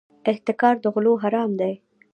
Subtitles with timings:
[0.31, 1.73] احتکار د غلو حرام دی.